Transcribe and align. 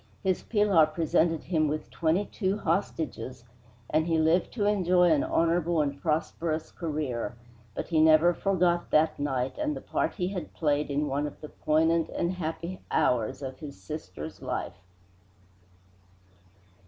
His 0.23 0.41
Pilar 0.41 0.87
presented 0.87 1.43
him 1.43 1.67
with 1.67 1.91
twenty 1.91 2.25
two 2.25 2.57
hostages, 2.57 3.43
and 3.87 4.07
he 4.07 4.17
lived 4.17 4.51
to 4.53 4.65
enjoy 4.65 5.11
an 5.11 5.23
honorable 5.23 5.79
and 5.79 6.01
prosperous 6.01 6.71
career, 6.71 7.35
but 7.75 7.89
he 7.89 8.01
never 8.01 8.33
forgot 8.33 8.89
that 8.89 9.19
night 9.19 9.59
and 9.59 9.75
the 9.75 9.79
part 9.81 10.15
he 10.15 10.29
had 10.29 10.55
played 10.55 10.89
in 10.89 11.05
one 11.07 11.27
of 11.27 11.39
the 11.39 11.49
poignant 11.49 12.09
and 12.09 12.31
happy 12.33 12.81
hours 12.89 13.43
of 13.43 13.59
his 13.59 13.79
sister's 13.79 14.41
life. 14.41 14.79